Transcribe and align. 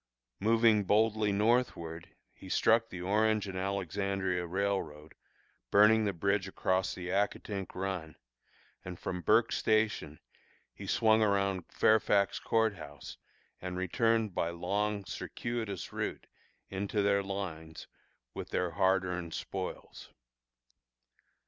Moving 0.39 0.83
boldly 0.83 1.31
northward, 1.31 2.09
he 2.33 2.49
struck 2.49 2.89
the 2.89 3.03
Orange 3.03 3.47
and 3.47 3.55
Alexandria 3.55 4.47
Railroad, 4.47 5.13
burning 5.69 6.05
the 6.05 6.11
bridge 6.11 6.47
across 6.47 6.95
the 6.95 7.09
Accotink 7.11 7.75
Run, 7.75 8.15
and 8.83 8.97
from 8.97 9.21
Burke's 9.21 9.57
Station 9.57 10.19
he 10.73 10.87
swung 10.87 11.21
around 11.21 11.71
Fairfax 11.71 12.39
Court 12.39 12.77
House, 12.77 13.17
and 13.61 13.77
returned, 13.77 14.33
by 14.33 14.49
long, 14.49 15.05
circuitous 15.05 15.93
route, 15.93 16.25
into 16.71 17.03
their 17.03 17.21
lines 17.21 17.85
with 18.33 18.49
their 18.49 18.71
hard 18.71 19.05
earned 19.05 19.35
spoils. 19.35 20.09